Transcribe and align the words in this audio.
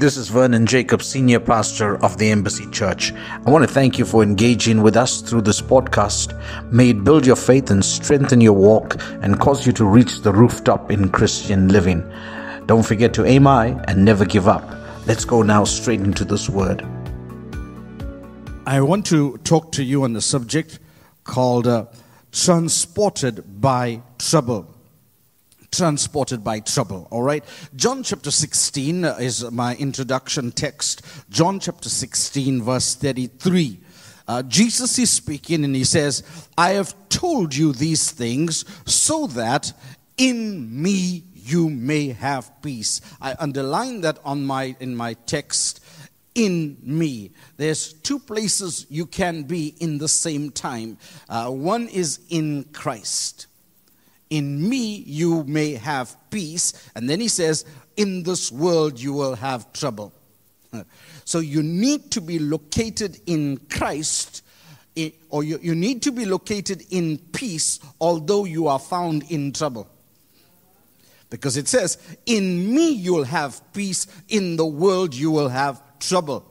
This 0.00 0.16
is 0.16 0.30
Vernon 0.30 0.64
Jacob, 0.64 1.02
Senior 1.02 1.40
Pastor 1.40 2.02
of 2.02 2.16
the 2.16 2.30
Embassy 2.30 2.64
Church. 2.70 3.12
I 3.12 3.50
want 3.50 3.68
to 3.68 3.70
thank 3.70 3.98
you 3.98 4.06
for 4.06 4.22
engaging 4.22 4.80
with 4.80 4.96
us 4.96 5.20
through 5.20 5.42
this 5.42 5.60
podcast. 5.60 6.32
May 6.72 6.88
it 6.88 7.04
build 7.04 7.26
your 7.26 7.36
faith 7.36 7.70
and 7.70 7.84
strengthen 7.84 8.40
your 8.40 8.54
walk 8.54 8.96
and 9.20 9.38
cause 9.38 9.66
you 9.66 9.74
to 9.74 9.84
reach 9.84 10.22
the 10.22 10.32
rooftop 10.32 10.90
in 10.90 11.10
Christian 11.10 11.68
living. 11.68 12.02
Don't 12.64 12.82
forget 12.82 13.12
to 13.12 13.26
aim 13.26 13.44
high 13.44 13.78
and 13.88 14.02
never 14.02 14.24
give 14.24 14.48
up. 14.48 14.66
Let's 15.06 15.26
go 15.26 15.42
now 15.42 15.64
straight 15.64 16.00
into 16.00 16.24
this 16.24 16.48
word. 16.48 16.80
I 18.66 18.80
want 18.80 19.04
to 19.08 19.36
talk 19.44 19.70
to 19.72 19.84
you 19.84 20.04
on 20.04 20.14
the 20.14 20.22
subject 20.22 20.78
called 21.24 21.66
uh, 21.66 21.84
Transported 22.32 23.60
by 23.60 24.00
Trouble 24.18 24.79
transported 25.70 26.42
by 26.42 26.60
trouble. 26.60 27.08
All 27.10 27.22
right. 27.22 27.44
John 27.76 28.02
chapter 28.02 28.30
16 28.30 29.04
is 29.04 29.50
my 29.50 29.76
introduction 29.76 30.52
text. 30.52 31.02
John 31.30 31.60
chapter 31.60 31.88
16, 31.88 32.62
verse 32.62 32.94
33. 32.94 33.80
Uh, 34.26 34.42
Jesus 34.44 34.98
is 34.98 35.10
speaking 35.10 35.64
and 35.64 35.74
he 35.74 35.84
says, 35.84 36.22
I 36.56 36.70
have 36.70 36.94
told 37.08 37.54
you 37.54 37.72
these 37.72 38.10
things 38.10 38.64
so 38.86 39.26
that 39.28 39.72
in 40.16 40.82
me 40.82 41.24
you 41.34 41.68
may 41.68 42.08
have 42.08 42.62
peace. 42.62 43.00
I 43.20 43.34
underline 43.38 44.02
that 44.02 44.18
on 44.24 44.44
my 44.44 44.76
in 44.78 44.94
my 44.94 45.14
text 45.14 45.82
in 46.34 46.76
me. 46.82 47.32
There's 47.56 47.92
two 47.92 48.18
places 48.18 48.86
you 48.88 49.06
can 49.06 49.42
be 49.44 49.74
in 49.80 49.98
the 49.98 50.08
same 50.08 50.50
time. 50.50 50.98
Uh, 51.28 51.50
one 51.50 51.88
is 51.88 52.20
in 52.28 52.64
Christ 52.72 53.48
in 54.30 54.68
me 54.68 55.02
you 55.06 55.44
may 55.44 55.74
have 55.74 56.16
peace. 56.30 56.90
And 56.94 57.10
then 57.10 57.20
he 57.20 57.28
says, 57.28 57.64
In 57.96 58.22
this 58.22 58.50
world 58.50 58.98
you 58.98 59.12
will 59.12 59.34
have 59.34 59.72
trouble. 59.72 60.12
So 61.26 61.38
you 61.38 61.62
need 61.62 62.10
to 62.12 62.20
be 62.20 62.40
located 62.40 63.20
in 63.24 63.58
Christ, 63.70 64.42
or 65.28 65.44
you, 65.44 65.76
need 65.76 66.02
to 66.02 66.10
be 66.10 66.24
located 66.24 66.82
in 66.90 67.18
peace, 67.18 67.78
although 68.00 68.44
you 68.44 68.66
are 68.66 68.80
found 68.80 69.30
in 69.30 69.52
trouble. 69.52 69.86
Because 71.28 71.56
it 71.56 71.68
says, 71.68 71.98
In 72.26 72.74
me 72.74 72.90
you'll 72.90 73.22
have 73.22 73.60
peace, 73.72 74.08
in 74.28 74.56
the 74.56 74.66
world 74.66 75.14
you 75.14 75.30
will 75.30 75.50
have 75.50 75.80
trouble. 76.00 76.44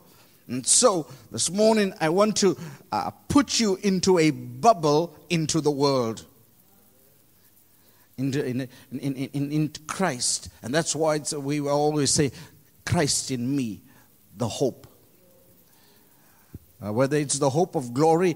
And 0.47 0.65
so 0.65 1.07
this 1.29 1.49
morning 1.49 1.93
I 1.99 2.07
want 2.07 2.37
to 2.37 2.57
uh, 2.93 3.11
put 3.27 3.59
you 3.59 3.75
into 3.83 4.17
a 4.17 4.31
bubble 4.31 5.13
into 5.29 5.59
the 5.59 5.71
world 5.71 6.25
in, 8.19 8.69
in, 8.91 9.15
in, 9.15 9.51
in 9.51 9.71
Christ. 9.87 10.49
And 10.61 10.73
that's 10.73 10.95
why 10.95 11.21
we 11.37 11.61
always 11.61 12.11
say, 12.11 12.31
Christ 12.85 13.31
in 13.31 13.55
me, 13.55 13.81
the 14.37 14.47
hope. 14.47 14.87
Uh, 16.83 16.93
whether 16.93 17.17
it's 17.17 17.39
the 17.39 17.49
hope 17.49 17.75
of 17.75 17.93
glory 17.93 18.35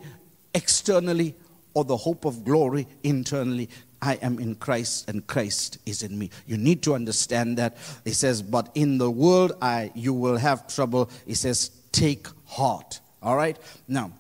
externally 0.53 1.35
or 1.73 1.83
the 1.83 1.97
hope 1.97 2.25
of 2.25 2.43
glory 2.43 2.87
internally, 3.03 3.69
I 4.01 4.15
am 4.15 4.37
in 4.37 4.55
Christ 4.55 5.09
and 5.09 5.25
Christ 5.25 5.77
is 5.85 6.03
in 6.03 6.19
me. 6.19 6.29
You 6.45 6.57
need 6.57 6.83
to 6.83 6.93
understand 6.93 7.57
that. 7.57 7.77
He 8.03 8.11
says, 8.11 8.41
but 8.41 8.69
in 8.75 8.97
the 8.97 9.09
world 9.09 9.53
I 9.61 9.91
you 9.95 10.13
will 10.13 10.37
have 10.37 10.67
trouble. 10.67 11.09
He 11.25 11.35
says, 11.35 11.71
take 11.91 12.27
heart. 12.45 12.99
All 13.21 13.37
right? 13.37 13.57
Now, 13.87 14.11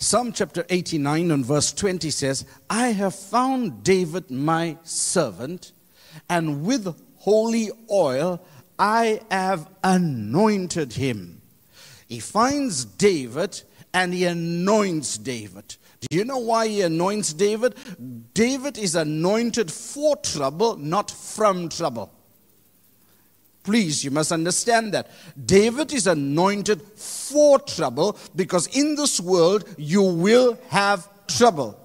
Psalm 0.00 0.30
chapter 0.30 0.64
89 0.70 1.32
and 1.32 1.44
verse 1.44 1.72
20 1.72 2.08
says, 2.10 2.44
I 2.70 2.88
have 2.92 3.16
found 3.16 3.82
David 3.82 4.30
my 4.30 4.76
servant, 4.84 5.72
and 6.30 6.62
with 6.64 6.94
holy 7.16 7.70
oil 7.90 8.40
I 8.78 9.20
have 9.28 9.68
anointed 9.82 10.92
him. 10.92 11.42
He 12.06 12.20
finds 12.20 12.84
David 12.84 13.60
and 13.92 14.14
he 14.14 14.24
anoints 14.24 15.18
David. 15.18 15.74
Do 16.00 16.16
you 16.16 16.24
know 16.24 16.38
why 16.38 16.68
he 16.68 16.82
anoints 16.82 17.32
David? 17.32 17.74
David 18.34 18.78
is 18.78 18.94
anointed 18.94 19.72
for 19.72 20.14
trouble, 20.18 20.76
not 20.76 21.10
from 21.10 21.68
trouble. 21.68 22.12
Please, 23.68 24.02
you 24.02 24.10
must 24.10 24.32
understand 24.32 24.94
that. 24.94 25.10
David 25.44 25.92
is 25.92 26.06
anointed 26.06 26.80
for 26.80 27.58
trouble 27.58 28.16
because 28.34 28.66
in 28.68 28.94
this 28.94 29.20
world 29.20 29.68
you 29.76 30.00
will 30.00 30.56
have 30.70 31.06
trouble. 31.26 31.78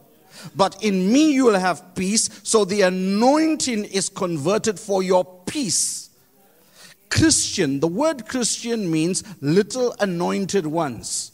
But 0.56 0.82
in 0.82 1.12
me 1.12 1.34
you 1.34 1.44
will 1.44 1.60
have 1.60 1.94
peace. 1.94 2.30
So 2.44 2.64
the 2.64 2.84
anointing 2.84 3.84
is 3.84 4.08
converted 4.08 4.80
for 4.80 5.04
your 5.04 5.26
peace. 5.46 6.10
Christian, 7.10 7.82
the 7.82 7.90
word 7.90 8.30
Christian 8.30 8.90
means 8.90 9.22
little 9.42 9.94
anointed 10.00 10.66
ones. 10.66 11.34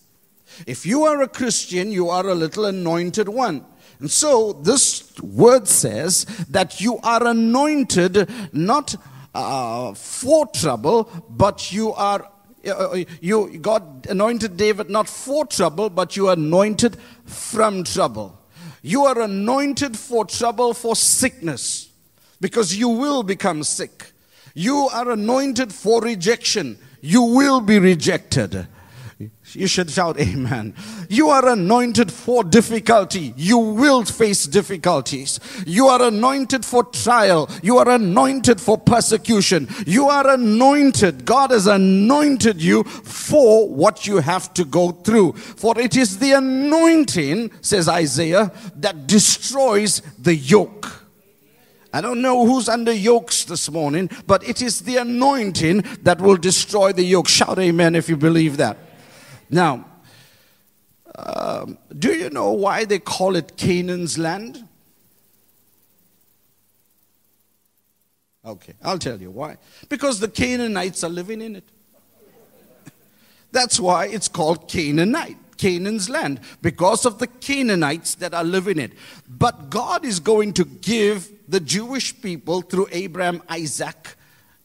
If 0.65 0.83
you 0.83 1.03
are 1.03 1.21
a 1.21 1.27
Christian, 1.27 1.91
you 1.91 2.09
are 2.09 2.27
a 2.27 2.33
little 2.33 2.65
anointed 2.65 3.29
one. 3.29 3.63
And 3.99 4.09
so 4.09 4.53
this 4.53 5.15
word 5.21 5.67
says 5.67 6.25
that 6.49 6.81
you 6.81 6.97
are 7.03 7.27
anointed 7.27 8.27
not 8.51 8.95
uh, 9.39 9.93
for 9.93 10.47
trouble, 10.47 11.09
but 11.29 11.71
you 11.71 11.93
are 11.93 12.29
uh, 12.67 12.71
uh, 12.71 13.03
you 13.21 13.57
God 13.59 14.07
anointed 14.09 14.57
David 14.57 14.89
not 14.89 15.07
for 15.07 15.45
trouble, 15.45 15.89
but 15.89 16.17
you 16.17 16.27
are 16.27 16.33
anointed 16.33 16.97
from 17.25 17.83
trouble. 17.83 18.37
You 18.81 19.05
are 19.05 19.21
anointed 19.21 19.97
for 19.97 20.25
trouble 20.25 20.73
for 20.73 20.95
sickness 20.95 21.89
because 22.41 22.75
you 22.75 22.89
will 22.89 23.23
become 23.23 23.63
sick. 23.63 24.11
You 24.53 24.89
are 24.93 25.11
anointed 25.11 25.73
for 25.73 26.01
rejection. 26.01 26.77
You 27.01 27.23
will 27.23 27.61
be 27.61 27.79
rejected. 27.79 28.67
You 29.51 29.67
should 29.67 29.91
shout 29.91 30.17
amen. 30.17 30.75
You 31.09 31.27
are 31.27 31.49
anointed 31.49 32.09
for 32.09 32.41
difficulty. 32.41 33.33
You 33.35 33.57
will 33.57 34.05
face 34.05 34.45
difficulties. 34.45 35.41
You 35.67 35.87
are 35.87 36.03
anointed 36.03 36.63
for 36.63 36.85
trial. 36.85 37.49
You 37.61 37.79
are 37.79 37.89
anointed 37.89 38.61
for 38.61 38.77
persecution. 38.77 39.67
You 39.85 40.07
are 40.07 40.29
anointed. 40.29 41.25
God 41.25 41.51
has 41.51 41.67
anointed 41.67 42.61
you 42.61 42.85
for 42.85 43.67
what 43.67 44.07
you 44.07 44.19
have 44.19 44.53
to 44.53 44.63
go 44.63 44.91
through. 44.91 45.33
For 45.33 45.77
it 45.77 45.97
is 45.97 46.19
the 46.19 46.31
anointing, 46.33 47.51
says 47.59 47.89
Isaiah, 47.89 48.53
that 48.77 49.05
destroys 49.05 50.01
the 50.17 50.35
yoke. 50.35 51.07
I 51.91 51.99
don't 51.99 52.21
know 52.21 52.45
who's 52.45 52.69
under 52.69 52.93
yokes 52.93 53.43
this 53.43 53.69
morning, 53.69 54.09
but 54.27 54.47
it 54.47 54.61
is 54.61 54.81
the 54.81 54.95
anointing 54.97 55.83
that 56.03 56.21
will 56.21 56.37
destroy 56.37 56.93
the 56.93 57.03
yoke. 57.03 57.27
Shout 57.27 57.59
amen 57.59 57.95
if 57.95 58.07
you 58.07 58.15
believe 58.15 58.55
that. 58.57 58.77
Now, 59.49 59.85
um, 61.15 61.77
do 61.97 62.13
you 62.13 62.29
know 62.29 62.51
why 62.51 62.85
they 62.85 62.99
call 62.99 63.35
it 63.35 63.57
Canaan's 63.57 64.17
land? 64.17 64.67
Okay, 68.45 68.73
I'll 68.83 68.99
tell 68.99 69.19
you 69.19 69.31
why. 69.31 69.57
Because 69.89 70.19
the 70.19 70.27
Canaanites 70.27 71.03
are 71.03 71.09
living 71.09 71.41
in 71.41 71.57
it. 71.57 71.63
That's 73.51 73.79
why 73.79 74.07
it's 74.07 74.27
called 74.27 74.67
Canaanite, 74.67 75.37
Canaan's 75.57 76.09
land, 76.09 76.39
because 76.61 77.05
of 77.05 77.19
the 77.19 77.27
Canaanites 77.27 78.15
that 78.15 78.33
are 78.33 78.43
living 78.43 78.79
it. 78.79 78.93
But 79.27 79.69
God 79.69 80.05
is 80.05 80.19
going 80.19 80.53
to 80.53 80.65
give 80.65 81.29
the 81.49 81.59
Jewish 81.59 82.19
people 82.21 82.61
through 82.61 82.87
Abraham, 82.91 83.43
Isaac, 83.49 84.15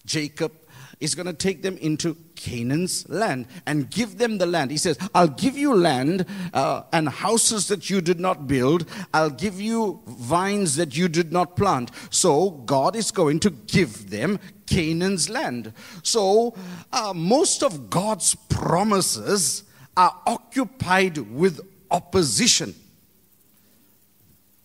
Jacob, 0.06 0.52
is 1.00 1.14
going 1.14 1.26
to 1.26 1.32
take 1.32 1.62
them 1.62 1.76
into 1.78 2.16
Canaan's 2.36 3.08
land 3.08 3.46
and 3.66 3.90
give 3.90 4.18
them 4.18 4.38
the 4.38 4.46
land. 4.46 4.70
He 4.70 4.76
says, 4.76 4.98
I'll 5.14 5.28
give 5.28 5.56
you 5.56 5.74
land 5.74 6.26
uh, 6.52 6.82
and 6.92 7.08
houses 7.08 7.68
that 7.68 7.90
you 7.90 8.00
did 8.00 8.20
not 8.20 8.46
build. 8.46 8.86
I'll 9.12 9.30
give 9.30 9.60
you 9.60 10.00
vines 10.06 10.76
that 10.76 10.96
you 10.96 11.08
did 11.08 11.32
not 11.32 11.56
plant. 11.56 11.90
So 12.10 12.50
God 12.50 12.96
is 12.96 13.10
going 13.10 13.40
to 13.40 13.50
give 13.50 14.10
them 14.10 14.38
Canaan's 14.66 15.28
land. 15.28 15.72
So 16.02 16.54
uh, 16.92 17.12
most 17.14 17.62
of 17.62 17.90
God's 17.90 18.34
promises 18.34 19.64
are 19.96 20.14
occupied 20.26 21.19
with 21.19 21.60
opposition. 21.90 22.75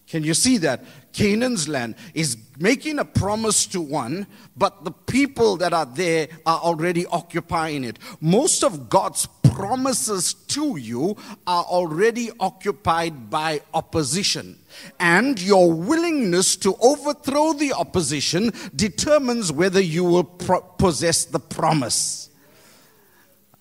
Can 0.08 0.24
you 0.24 0.34
see 0.34 0.58
that? 0.58 0.84
Canaan's 1.14 1.68
land 1.68 1.96
is 2.14 2.38
making 2.58 3.00
a 3.00 3.06
promise 3.06 3.66
to 3.68 3.82
one, 3.82 4.28
but 4.56 4.84
the 4.84 4.92
people 4.92 5.58
that 5.58 5.74
are 5.74 5.86
there 5.86 6.28
are 6.46 6.60
already 6.60 7.06
occupying 7.08 7.84
it. 7.84 8.00
Most 8.22 8.64
of 8.64 8.90
God's 8.90 9.28
promises 9.44 10.34
to 10.34 10.78
you 10.78 11.18
are 11.46 11.64
already 11.64 12.30
occupied 12.40 13.30
by 13.30 13.62
opposition. 13.74 14.58
And 15.00 15.42
your 15.42 15.74
willingness 15.74 16.56
to 16.58 16.76
overthrow 16.82 17.54
the 17.54 17.74
opposition 17.74 18.54
determines 18.76 19.52
whether 19.52 19.82
you 19.82 20.06
will 20.06 20.24
pro- 20.24 20.62
possess 20.62 21.26
the 21.26 21.40
promise. 21.40 22.30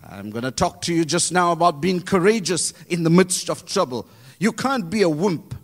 I'm 0.08 0.30
going 0.30 0.44
to 0.44 0.50
talk 0.50 0.82
to 0.82 0.94
you 0.94 1.04
just 1.04 1.32
now 1.32 1.52
about 1.52 1.80
being 1.80 2.00
courageous 2.00 2.72
in 2.88 3.02
the 3.02 3.10
midst 3.10 3.50
of 3.50 3.66
trouble. 3.66 4.06
You 4.38 4.52
can't 4.52 4.88
be 4.88 5.02
a 5.02 5.08
wimp. 5.08 5.54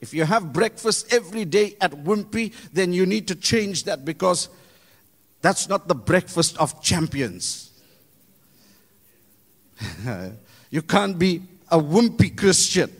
If 0.00 0.12
you 0.12 0.24
have 0.24 0.52
breakfast 0.52 1.12
every 1.12 1.44
day 1.44 1.76
at 1.80 1.92
Wimpy, 1.92 2.52
then 2.72 2.92
you 2.92 3.06
need 3.06 3.28
to 3.28 3.34
change 3.34 3.84
that 3.84 4.04
because 4.04 4.48
That's 5.44 5.68
not 5.68 5.88
the 5.88 5.94
breakfast 5.94 6.56
of 6.56 6.80
champions. 6.80 7.70
you 10.70 10.80
can't 10.80 11.18
be 11.18 11.42
a 11.70 11.78
wimpy 11.78 12.34
Christian. 12.34 12.90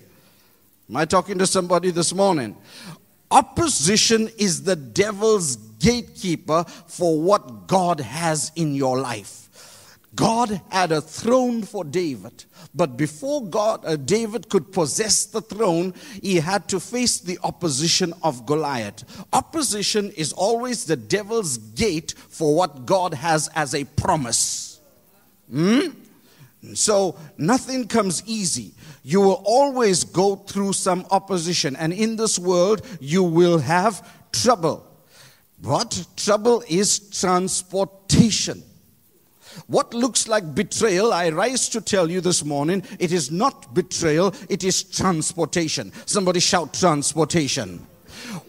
Am 0.90 0.96
I 0.96 1.06
talking 1.06 1.38
to 1.38 1.46
somebody 1.46 1.90
this 1.90 2.12
morning? 2.12 2.54
Opposition 3.30 4.28
is 4.36 4.62
the 4.62 4.76
devil's 4.76 5.56
gatekeeper 5.56 6.64
for 6.86 7.18
what 7.18 7.66
God 7.66 8.00
has 8.00 8.52
in 8.56 8.74
your 8.74 8.98
life. 8.98 9.43
God 10.14 10.60
had 10.70 10.92
a 10.92 11.00
throne 11.00 11.62
for 11.62 11.84
David, 11.84 12.44
but 12.74 12.96
before 12.96 13.44
God, 13.44 13.84
uh, 13.84 13.96
David 13.96 14.48
could 14.48 14.72
possess 14.72 15.24
the 15.24 15.40
throne, 15.40 15.94
he 16.22 16.36
had 16.36 16.68
to 16.68 16.78
face 16.80 17.18
the 17.18 17.38
opposition 17.42 18.12
of 18.22 18.46
Goliath. 18.46 19.04
Opposition 19.32 20.10
is 20.12 20.32
always 20.32 20.84
the 20.84 20.96
devil's 20.96 21.58
gate 21.58 22.14
for 22.28 22.54
what 22.54 22.86
God 22.86 23.14
has 23.14 23.48
as 23.54 23.74
a 23.74 23.84
promise. 23.84 24.80
Hmm? 25.50 25.88
So 26.74 27.16
nothing 27.36 27.88
comes 27.88 28.22
easy. 28.26 28.72
You 29.02 29.20
will 29.20 29.42
always 29.44 30.04
go 30.04 30.36
through 30.36 30.72
some 30.74 31.06
opposition, 31.10 31.76
and 31.76 31.92
in 31.92 32.16
this 32.16 32.38
world, 32.38 32.86
you 33.00 33.22
will 33.22 33.58
have 33.58 34.08
trouble. 34.32 34.86
But 35.60 36.06
trouble 36.16 36.62
is 36.68 36.98
transportation. 37.10 38.62
What 39.66 39.94
looks 39.94 40.28
like 40.28 40.54
betrayal, 40.54 41.12
I 41.12 41.30
rise 41.30 41.68
to 41.70 41.80
tell 41.80 42.10
you 42.10 42.20
this 42.20 42.44
morning, 42.44 42.82
it 42.98 43.12
is 43.12 43.30
not 43.30 43.74
betrayal, 43.74 44.34
it 44.48 44.64
is 44.64 44.82
transportation. 44.82 45.92
Somebody 46.06 46.40
shout 46.40 46.74
transportation. 46.74 47.86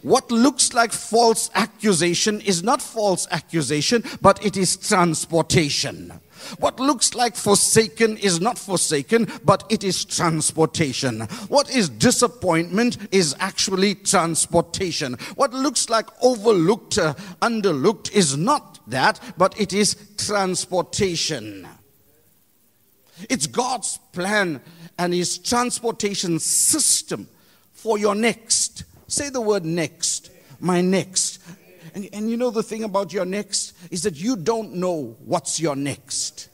What 0.02 0.32
looks 0.32 0.74
like 0.74 0.92
false 0.92 1.50
accusation 1.54 2.42
is 2.42 2.64
not 2.64 2.82
false 2.82 3.28
accusation, 3.32 4.04
but 4.22 4.44
it 4.46 4.58
is 4.58 4.78
transportation. 4.78 6.14
What 6.60 6.80
looks 6.80 7.16
like 7.16 7.36
forsaken 7.36 8.18
is 8.18 8.40
not 8.40 8.58
forsaken, 8.58 9.28
but 9.44 9.64
it 9.70 9.84
is 9.84 10.06
transportation. 10.06 11.22
What 11.48 11.70
is 11.76 11.90
disappointment 11.90 12.98
is 13.12 13.36
actually 13.40 13.96
transportation. 13.96 15.14
What 15.36 15.54
looks 15.54 15.90
like 15.90 16.08
overlooked, 16.22 16.98
uh, 16.98 17.16
underlooked 17.42 18.12
is 18.12 18.38
not 18.38 18.75
that, 18.88 19.20
but 19.38 19.60
it 19.60 19.74
is 19.74 19.96
transportation. 20.18 21.68
It's 23.30 23.48
God's 23.48 23.98
plan 24.12 24.62
and 24.98 25.14
His 25.14 25.38
transportation 25.38 26.40
system 26.40 27.28
for 27.72 27.98
your 27.98 28.16
next. 28.16 28.84
Say 29.08 29.30
the 29.30 29.42
word 29.42 29.66
next. 29.66 30.32
My 30.60 30.82
next. 30.82 31.42
And, 31.94 32.10
and 32.12 32.30
you 32.30 32.38
know 32.38 32.50
the 32.50 32.64
thing 32.64 32.84
about 32.84 33.14
your 33.14 33.26
next 33.26 33.74
is 33.92 34.04
that 34.04 34.16
you 34.16 34.36
don't 34.36 34.74
know 34.74 35.16
what's 35.24 35.60
your 35.60 35.76
next. 35.76 36.50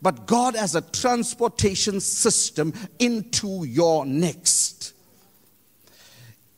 But 0.00 0.26
God 0.26 0.54
has 0.54 0.74
a 0.74 0.80
transportation 0.80 2.00
system 2.00 2.72
into 2.98 3.64
your 3.64 4.06
next. 4.06 4.94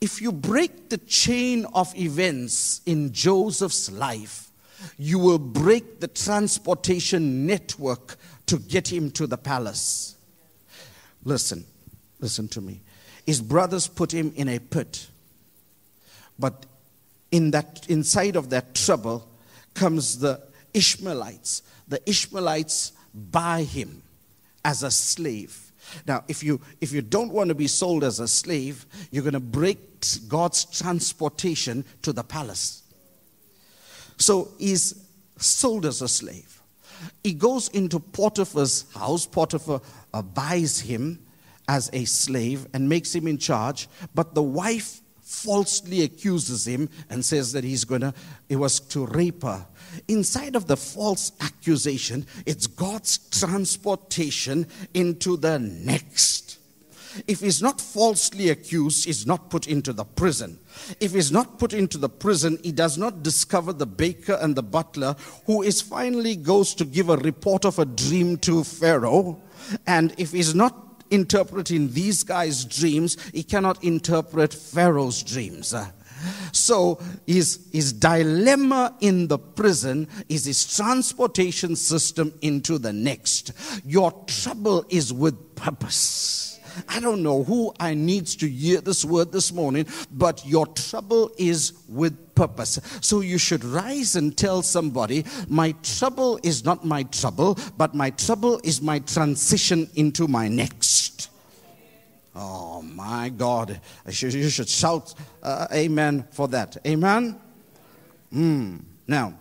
If 0.01 0.21
you 0.21 0.33
break 0.33 0.91
the 0.91 0.99
chain 0.99 1.65
of 1.73 1.97
events 1.97 2.83
in 2.85 3.13
Joseph's 3.13 3.91
life, 3.91 4.44
you 4.99 5.19
will 5.19 5.39
break 5.39 6.01
the 6.01 6.09
transportation 6.09 7.47
network 7.47 8.17
to 8.47 8.59
get 8.59 8.93
him 8.93 9.11
to 9.13 9.27
the 9.27 9.37
palace. 9.37 10.17
Listen, 11.25 11.65
listen 12.21 12.49
to 12.49 12.61
me. 12.61 12.81
His 13.27 13.41
brothers 13.41 13.89
put 13.89 14.13
him 14.13 14.33
in 14.37 14.49
a 14.49 14.59
pit. 14.59 15.09
But 16.39 16.67
in 17.31 17.51
that 17.53 17.87
inside 17.89 18.37
of 18.37 18.51
that 18.51 18.75
trouble 18.75 19.29
comes 19.73 20.19
the 20.19 20.41
Ishmaelites. 20.73 21.63
The 21.89 22.09
Ishmaelites 22.09 22.93
buy 23.13 23.63
him 23.63 24.03
as 24.65 24.83
a 24.83 24.91
slave. 24.91 25.73
Now, 26.07 26.25
if 26.29 26.43
you 26.43 26.61
if 26.81 26.93
you 26.93 27.03
don't 27.03 27.33
want 27.33 27.49
to 27.49 27.55
be 27.55 27.67
sold 27.67 28.05
as 28.05 28.21
a 28.21 28.29
slave, 28.29 28.87
you're 29.11 29.23
going 29.23 29.35
to 29.35 29.41
break 29.41 29.79
God's 30.29 30.65
transportation 30.65 31.85
to 32.03 32.13
the 32.13 32.23
palace. 32.23 32.84
So 34.17 34.49
he's 34.59 34.95
sold 35.39 35.87
as 35.87 36.03
a 36.03 36.09
slave. 36.09 36.61
He 37.23 37.35
goes 37.35 37.69
into 37.69 38.01
Potiphar's 38.01 38.87
house. 38.95 39.27
Potiphar 39.27 39.81
uh, 40.13 40.23
buys 40.23 40.81
him 40.81 41.21
as 41.69 41.91
a 41.93 42.05
slave 42.05 42.67
and 42.73 42.89
makes 42.89 43.15
him 43.15 43.27
in 43.27 43.39
charge. 43.39 43.89
But 44.15 44.35
the 44.35 44.43
wife 44.43 45.01
falsely 45.23 46.03
accuses 46.03 46.67
him 46.67 46.89
and 47.11 47.25
says 47.25 47.53
that 47.53 47.65
he's 47.65 47.85
going 47.85 48.03
to, 48.03 48.15
it 48.49 48.57
was 48.57 48.81
to 48.81 49.07
rape 49.07 49.43
her. 49.43 49.67
Inside 50.09 50.55
of 50.55 50.67
the 50.67 50.77
false 50.77 51.33
accusation, 51.41 52.27
it's 52.47 52.67
God's 52.67 53.19
transportation 53.19 54.67
into 54.93 55.37
the 55.37 55.59
next. 55.59 56.59
If 57.27 57.41
he's 57.41 57.63
not 57.63 57.81
falsely 57.81 58.49
accused, 58.51 59.05
he's 59.05 59.27
not 59.27 59.51
put 59.51 59.67
into 59.67 59.93
the 59.93 60.05
prison. 60.05 60.59
If 61.01 61.13
he's 61.13 61.31
not 61.31 61.59
put 61.59 61.73
into 61.73 61.99
the 61.99 62.09
prison, 62.09 62.59
he 62.63 62.73
does 62.73 62.99
not 62.99 63.23
discover 63.23 63.73
the 63.73 63.87
baker 63.87 64.39
and 64.41 64.57
the 64.57 64.63
butler, 64.63 65.17
who 65.47 65.63
is 65.63 65.81
finally 65.81 66.37
goes 66.37 66.75
to 66.75 66.85
give 66.85 67.09
a 67.09 67.17
report 67.17 67.65
of 67.65 67.79
a 67.79 67.85
dream 67.85 68.37
to 68.39 68.65
Pharaoh. 68.65 69.41
And 69.87 70.15
if 70.19 70.33
he's 70.33 70.55
not 70.55 71.05
interpreting 71.11 71.93
these 71.93 72.23
guys' 72.23 72.65
dreams, 72.65 73.17
he 73.33 73.43
cannot 73.43 73.83
interpret 73.85 74.53
Pharaoh's 74.53 75.23
dreams. 75.23 75.75
So 76.53 77.01
his, 77.27 77.61
his 77.73 77.93
dilemma 77.93 78.97
in 79.01 79.29
the 79.29 79.39
prison 79.39 80.09
is 80.29 80.45
his 80.45 80.77
transportation 80.77 81.77
system 81.77 82.33
into 82.43 82.79
the 82.79 82.93
next. 82.93 83.53
Your 83.85 84.13
trouble 84.27 84.85
is 84.89 85.13
with 85.13 85.55
purpose. 85.55 86.54
I 86.89 87.01
don't 87.01 87.23
know 87.23 87.45
who 87.45 87.73
I 87.81 87.95
needs 87.95 88.37
to 88.37 88.49
hear 88.49 88.81
this 88.81 89.05
word 89.05 89.33
this 89.33 89.53
morning, 89.53 89.87
but 90.11 90.45
your 90.47 90.67
trouble 90.67 91.31
is 91.39 91.73
with 91.89 92.35
purpose. 92.35 92.81
So 93.01 93.21
you 93.21 93.39
should 93.39 93.65
rise 93.65 94.17
and 94.17 94.37
tell 94.37 94.63
somebody, 94.63 95.25
my 95.49 95.73
trouble 95.83 96.39
is 96.43 96.65
not 96.65 96.85
my 96.85 97.05
trouble, 97.05 97.59
but 97.77 97.95
my 97.95 98.11
trouble 98.11 98.61
is 98.65 98.81
my 98.81 98.99
transition 99.01 99.89
into 99.95 100.29
my 100.29 100.49
next. 100.49 101.31
Oh 102.35 102.83
my 102.83 103.29
God. 103.29 103.81
You 104.07 104.49
should 104.51 104.69
shout 104.69 105.15
uh, 105.43 105.69
amen 105.73 106.27
for 106.33 106.49
that. 106.49 106.77
Amen? 106.87 107.39
Mm. 108.33 108.81
Now, 109.07 109.35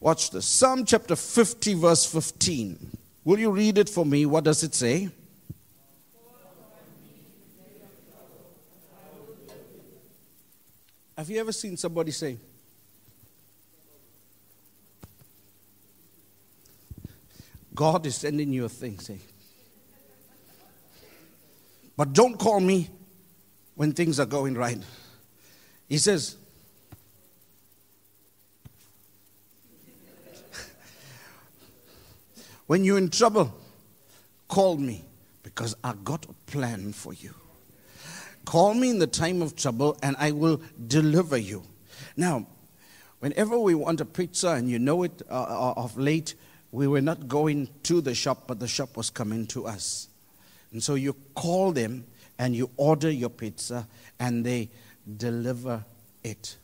watch 0.00 0.30
this. 0.30 0.46
Psalm 0.46 0.84
chapter 0.84 1.14
50, 1.14 1.74
verse 1.74 2.04
15. 2.04 2.96
Will 3.24 3.38
you 3.38 3.50
read 3.50 3.78
it 3.78 3.88
for 3.88 4.04
me? 4.04 4.26
What 4.26 4.44
does 4.44 4.62
it 4.64 4.74
say? 4.74 5.10
Have 11.24 11.30
you 11.30 11.40
ever 11.40 11.52
seen 11.52 11.78
somebody 11.78 12.10
say, 12.10 12.36
God 17.74 18.04
is 18.04 18.14
sending 18.14 18.52
you 18.52 18.66
a 18.66 18.68
thing, 18.68 18.98
say, 18.98 19.20
but 21.96 22.12
don't 22.12 22.38
call 22.38 22.60
me 22.60 22.90
when 23.74 23.94
things 23.94 24.20
are 24.20 24.26
going 24.26 24.52
right. 24.52 24.76
He 25.88 25.96
says, 25.96 26.36
when 32.66 32.84
you're 32.84 32.98
in 32.98 33.08
trouble, 33.08 33.50
call 34.46 34.76
me 34.76 35.02
because 35.42 35.74
I 35.82 35.94
got 36.04 36.26
a 36.26 36.34
plan 36.50 36.92
for 36.92 37.14
you. 37.14 37.32
Call 38.44 38.74
me 38.74 38.90
in 38.90 38.98
the 38.98 39.06
time 39.06 39.42
of 39.42 39.56
trouble 39.56 39.96
and 40.02 40.16
I 40.18 40.32
will 40.32 40.60
deliver 40.86 41.36
you. 41.36 41.62
Now, 42.16 42.46
whenever 43.20 43.58
we 43.58 43.74
want 43.74 44.00
a 44.00 44.04
pizza, 44.04 44.50
and 44.50 44.68
you 44.68 44.78
know 44.78 45.02
it 45.02 45.22
uh, 45.30 45.34
uh, 45.34 45.74
of 45.76 45.96
late, 45.96 46.34
we 46.72 46.86
were 46.86 47.00
not 47.00 47.28
going 47.28 47.68
to 47.84 48.00
the 48.00 48.14
shop, 48.14 48.44
but 48.46 48.60
the 48.60 48.68
shop 48.68 48.96
was 48.96 49.10
coming 49.10 49.46
to 49.48 49.66
us. 49.66 50.08
And 50.72 50.82
so 50.82 50.94
you 50.94 51.14
call 51.34 51.72
them 51.72 52.04
and 52.38 52.54
you 52.54 52.70
order 52.76 53.10
your 53.10 53.30
pizza 53.30 53.86
and 54.18 54.44
they 54.44 54.70
deliver 55.16 55.84
it. 56.22 56.56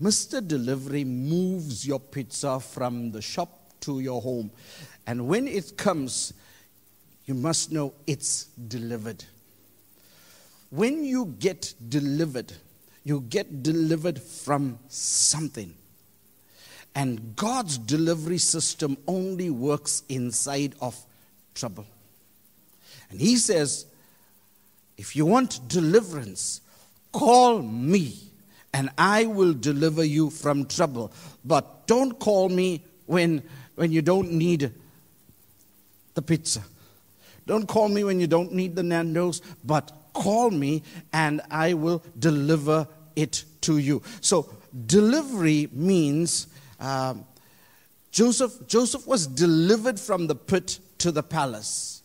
Mr. 0.00 0.46
Delivery 0.46 1.04
moves 1.04 1.86
your 1.86 2.00
pizza 2.00 2.58
from 2.58 3.12
the 3.12 3.22
shop 3.22 3.72
to 3.80 4.00
your 4.00 4.20
home. 4.20 4.50
And 5.06 5.28
when 5.28 5.46
it 5.46 5.76
comes, 5.76 6.34
you 7.24 7.34
must 7.34 7.70
know 7.70 7.94
it's 8.06 8.46
delivered. 8.46 9.24
When 10.72 11.04
you 11.04 11.26
get 11.38 11.74
delivered, 11.86 12.50
you 13.04 13.20
get 13.20 13.62
delivered 13.62 14.18
from 14.18 14.78
something. 14.88 15.74
And 16.94 17.36
God's 17.36 17.76
delivery 17.76 18.38
system 18.38 18.96
only 19.06 19.50
works 19.50 20.02
inside 20.08 20.74
of 20.80 20.98
trouble. 21.54 21.84
And 23.10 23.20
He 23.20 23.36
says, 23.36 23.84
if 24.96 25.14
you 25.14 25.26
want 25.26 25.68
deliverance, 25.68 26.62
call 27.12 27.60
me 27.60 28.16
and 28.72 28.88
I 28.96 29.26
will 29.26 29.52
deliver 29.52 30.02
you 30.02 30.30
from 30.30 30.64
trouble. 30.64 31.12
But 31.44 31.86
don't 31.86 32.18
call 32.18 32.48
me 32.48 32.82
when, 33.04 33.42
when 33.74 33.92
you 33.92 34.00
don't 34.00 34.32
need 34.32 34.72
the 36.14 36.22
pizza. 36.22 36.62
Don't 37.46 37.66
call 37.66 37.90
me 37.90 38.04
when 38.04 38.20
you 38.20 38.26
don't 38.26 38.54
need 38.54 38.74
the 38.74 38.82
Nando's, 38.82 39.42
but 39.62 39.92
call 40.12 40.50
me 40.50 40.82
and 41.12 41.40
I 41.50 41.74
will 41.74 42.02
deliver 42.18 42.86
it 43.16 43.44
to 43.62 43.78
you. 43.78 44.02
So, 44.20 44.48
delivery 44.86 45.68
means 45.72 46.46
um, 46.80 47.24
Joseph, 48.10 48.66
Joseph 48.66 49.06
was 49.06 49.26
delivered 49.26 49.98
from 49.98 50.26
the 50.26 50.34
pit 50.34 50.78
to 50.98 51.12
the 51.12 51.22
palace. 51.22 52.02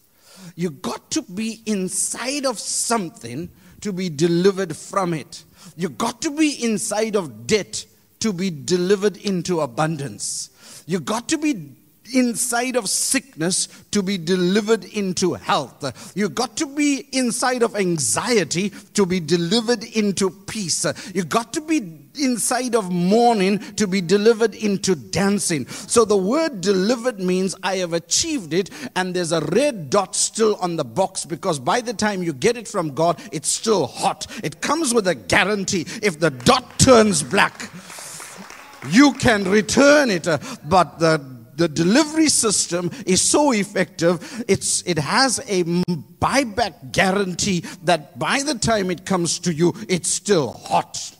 You 0.55 0.69
got 0.69 1.11
to 1.11 1.21
be 1.21 1.61
inside 1.65 2.45
of 2.45 2.59
something 2.59 3.49
to 3.81 3.91
be 3.91 4.09
delivered 4.09 4.75
from 4.75 5.13
it. 5.13 5.43
You 5.75 5.89
got 5.89 6.21
to 6.21 6.31
be 6.31 6.63
inside 6.63 7.15
of 7.15 7.47
debt 7.47 7.85
to 8.19 8.33
be 8.33 8.49
delivered 8.49 9.17
into 9.17 9.61
abundance. 9.61 10.49
You 10.85 10.99
got 10.99 11.29
to 11.29 11.37
be 11.37 11.75
inside 12.13 12.75
of 12.75 12.89
sickness 12.89 13.67
to 13.91 14.01
be 14.01 14.17
delivered 14.17 14.85
into 14.85 15.33
health. 15.33 16.13
You 16.15 16.29
got 16.29 16.57
to 16.57 16.65
be 16.65 17.07
inside 17.11 17.63
of 17.63 17.75
anxiety 17.75 18.69
to 18.93 19.05
be 19.05 19.19
delivered 19.19 19.83
into 19.83 20.29
peace. 20.29 20.85
You 21.13 21.23
got 21.23 21.53
to 21.53 21.61
be 21.61 22.07
inside 22.19 22.75
of 22.75 22.91
mourning 22.91 23.59
to 23.75 23.87
be 23.87 24.01
delivered 24.01 24.55
into 24.55 24.95
dancing. 24.95 25.67
So 25.67 26.05
the 26.05 26.17
word 26.17 26.61
delivered 26.61 27.19
means 27.19 27.55
I 27.63 27.77
have 27.77 27.93
achieved 27.93 28.53
it, 28.53 28.69
and 28.95 29.13
there's 29.13 29.31
a 29.31 29.41
red 29.41 29.89
dot 29.89 30.15
still 30.15 30.55
on 30.55 30.75
the 30.75 30.85
box 30.85 31.25
because 31.25 31.59
by 31.59 31.81
the 31.81 31.93
time 31.93 32.23
you 32.23 32.33
get 32.33 32.57
it 32.57 32.67
from 32.67 32.93
God, 32.93 33.21
it's 33.31 33.49
still 33.49 33.87
hot. 33.87 34.27
It 34.43 34.61
comes 34.61 34.93
with 34.93 35.07
a 35.07 35.15
guarantee. 35.15 35.85
If 36.01 36.19
the 36.19 36.31
dot 36.31 36.79
turns 36.79 37.23
black, 37.23 37.69
you 38.89 39.13
can 39.13 39.43
return 39.43 40.09
it, 40.09 40.27
uh, 40.27 40.37
but 40.65 40.99
the 40.99 41.36
the 41.57 41.67
delivery 41.67 42.29
system 42.29 42.91
is 43.05 43.21
so 43.21 43.51
effective, 43.51 44.45
it's, 44.47 44.83
it 44.83 44.99
has 44.99 45.39
a 45.47 45.63
buyback 45.63 46.91
guarantee 46.91 47.65
that 47.83 48.17
by 48.17 48.43
the 48.43 48.55
time 48.55 48.91
it 48.91 49.05
comes 49.05 49.39
to 49.39 49.53
you, 49.53 49.73
it's 49.89 50.07
still 50.07 50.53
hot. 50.53 51.15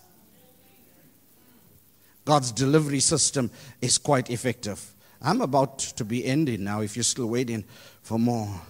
God's 2.24 2.52
delivery 2.52 3.00
system 3.00 3.50
is 3.82 3.98
quite 3.98 4.30
effective. 4.30 4.94
I'm 5.22 5.42
about 5.42 5.80
to 5.80 6.06
be 6.06 6.24
ending 6.24 6.64
now 6.64 6.82
if 6.82 6.96
you're 6.96 7.04
still 7.04 7.28
waiting 7.28 7.64
for 8.02 8.20
more. 8.20 8.50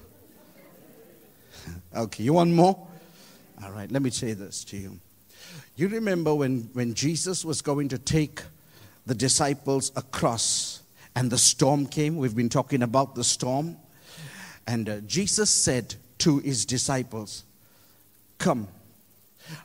Okay, 1.94 2.24
you 2.24 2.32
want 2.32 2.52
more? 2.52 2.88
All 3.62 3.72
right, 3.72 3.92
let 3.92 4.02
me 4.02 4.10
say 4.10 4.32
this 4.32 4.64
to 4.66 4.78
you. 4.78 5.00
You 5.76 5.90
remember 5.90 6.34
when, 6.34 6.70
when 6.72 6.94
Jesus 6.94 7.44
was 7.44 7.62
going 7.62 7.90
to 7.90 7.98
take 7.98 8.42
the 9.06 9.14
disciples 9.14 9.92
across 9.98 10.82
and 11.18 11.32
the 11.32 11.38
storm 11.38 11.88
came. 11.88 12.16
We've 12.16 12.36
been 12.36 12.48
talking 12.48 12.84
about 12.84 13.16
the 13.16 13.24
storm. 13.24 13.76
And 14.68 14.88
uh, 14.88 15.00
Jesus 15.00 15.50
said 15.50 15.96
to 16.20 16.38
his 16.38 16.64
disciples, 16.64 17.44
Come, 18.38 18.68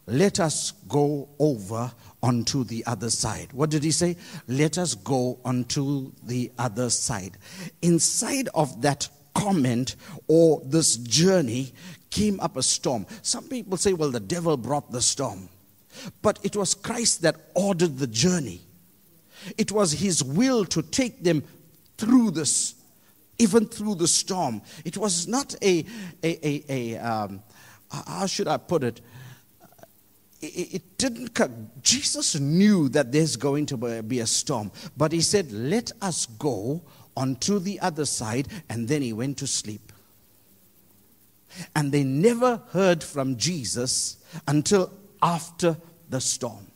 let 0.06 0.40
us 0.40 0.72
go 0.88 1.28
over 1.38 1.92
onto 2.22 2.64
the 2.64 2.82
other 2.86 3.10
side. 3.10 3.52
What 3.52 3.68
did 3.68 3.84
he 3.84 3.90
say? 3.90 4.16
Let 4.48 4.78
us 4.78 4.94
go 4.94 5.40
onto 5.44 6.12
the 6.22 6.50
other 6.58 6.88
side. 6.88 7.36
Inside 7.82 8.48
of 8.54 8.80
that 8.80 9.10
comment 9.34 9.96
or 10.28 10.62
this 10.64 10.96
journey 10.96 11.74
came 12.08 12.40
up 12.40 12.56
a 12.56 12.62
storm. 12.62 13.04
Some 13.20 13.44
people 13.48 13.76
say, 13.76 13.92
well, 13.92 14.10
the 14.10 14.20
devil 14.20 14.56
brought 14.56 14.90
the 14.90 15.02
storm. 15.02 15.50
But 16.22 16.38
it 16.42 16.56
was 16.56 16.72
Christ 16.72 17.20
that 17.20 17.36
ordered 17.54 17.98
the 17.98 18.06
journey. 18.06 18.62
It 19.56 19.72
was 19.72 19.92
his 19.92 20.22
will 20.22 20.64
to 20.66 20.82
take 20.82 21.22
them 21.22 21.44
through 21.98 22.32
this, 22.32 22.74
even 23.38 23.66
through 23.66 23.96
the 23.96 24.08
storm. 24.08 24.62
It 24.84 24.96
was 24.96 25.26
not 25.26 25.54
a, 25.62 25.84
a, 26.22 26.46
a, 26.46 26.64
a 26.68 26.98
um, 26.98 27.42
how 27.90 28.26
should 28.26 28.48
I 28.48 28.56
put 28.56 28.84
it? 28.84 29.00
It, 30.40 30.98
didn't 30.98 31.34
come. 31.34 31.70
Jesus 31.82 32.38
knew 32.38 32.88
that 32.90 33.12
there's 33.12 33.36
going 33.36 33.66
to 33.66 34.02
be 34.02 34.20
a 34.20 34.26
storm, 34.26 34.72
but 34.96 35.12
he 35.12 35.20
said, 35.20 35.52
Let 35.52 35.92
us 36.00 36.26
go 36.26 36.82
onto 37.16 37.58
the 37.58 37.78
other 37.80 38.04
side, 38.04 38.48
and 38.68 38.88
then 38.88 39.02
he 39.02 39.12
went 39.12 39.38
to 39.38 39.46
sleep. 39.46 39.92
And 41.76 41.92
they 41.92 42.02
never 42.02 42.62
heard 42.70 43.04
from 43.04 43.36
Jesus 43.36 44.16
until 44.48 44.92
after 45.22 45.76
the 46.08 46.20
storm. 46.20 46.66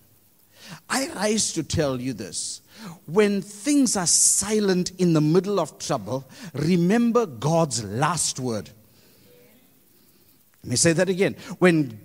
I 0.89 1.09
rise 1.15 1.53
to 1.55 1.63
tell 1.63 2.01
you 2.01 2.13
this. 2.13 2.61
When 3.07 3.43
things 3.43 3.97
are 3.97 4.07
silent 4.07 4.93
in 4.99 5.13
the 5.13 5.21
middle 5.21 5.59
of 5.59 5.79
trouble, 5.79 6.29
remember 6.53 7.27
God's 7.27 7.83
last 7.85 8.39
word. 8.39 8.71
Let 10.63 10.71
me 10.71 10.77
say 10.77 10.93
that 10.93 11.09
again. 11.09 11.37
When 11.59 12.01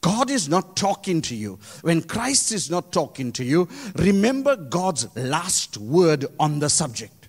God 0.00 0.30
is 0.30 0.48
not 0.48 0.76
talking 0.76 1.20
to 1.22 1.34
you, 1.34 1.58
when 1.82 2.02
Christ 2.02 2.52
is 2.52 2.70
not 2.70 2.92
talking 2.92 3.32
to 3.32 3.44
you, 3.44 3.68
remember 3.96 4.56
God's 4.56 5.14
last 5.16 5.76
word 5.76 6.26
on 6.38 6.58
the 6.58 6.70
subject. 6.70 7.19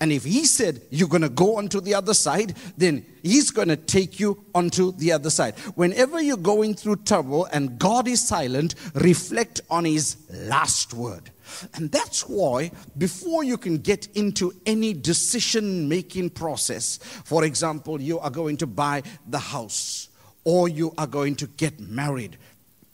And 0.00 0.12
if 0.12 0.24
he 0.24 0.44
said 0.44 0.82
you're 0.90 1.08
going 1.08 1.22
to 1.22 1.28
go 1.28 1.56
onto 1.56 1.80
the 1.80 1.94
other 1.94 2.14
side, 2.14 2.56
then 2.76 3.04
he's 3.22 3.50
going 3.50 3.68
to 3.68 3.76
take 3.76 4.20
you 4.20 4.44
onto 4.54 4.92
the 4.92 5.12
other 5.12 5.30
side. 5.30 5.58
Whenever 5.74 6.20
you're 6.20 6.36
going 6.36 6.74
through 6.74 6.96
trouble 6.96 7.46
and 7.46 7.78
God 7.78 8.08
is 8.08 8.20
silent, 8.20 8.74
reflect 8.94 9.60
on 9.70 9.84
his 9.84 10.16
last 10.30 10.94
word. 10.94 11.30
And 11.74 11.90
that's 11.90 12.28
why, 12.28 12.70
before 12.96 13.42
you 13.42 13.56
can 13.56 13.78
get 13.78 14.08
into 14.14 14.52
any 14.66 14.92
decision 14.92 15.88
making 15.88 16.30
process, 16.30 16.98
for 17.24 17.44
example, 17.44 18.00
you 18.00 18.18
are 18.18 18.30
going 18.30 18.58
to 18.58 18.66
buy 18.66 19.02
the 19.26 19.38
house 19.38 20.08
or 20.44 20.68
you 20.68 20.92
are 20.98 21.06
going 21.06 21.36
to 21.36 21.46
get 21.46 21.80
married, 21.80 22.36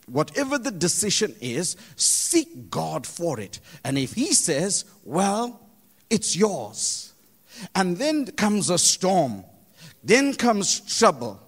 whatever 0.07 0.57
the 0.57 0.71
decision 0.71 1.35
is, 1.41 1.75
seek 1.95 2.69
God 2.69 3.05
for 3.05 3.39
it. 3.39 3.59
And 3.83 3.97
if 3.97 4.13
He 4.13 4.33
says, 4.33 4.85
well, 5.03 5.61
it's 6.09 6.35
yours. 6.35 7.13
And 7.73 7.97
then 7.97 8.27
comes 8.27 8.69
a 8.69 8.77
storm, 8.77 9.43
then 10.03 10.33
comes 10.33 10.81
trouble. 10.81 11.41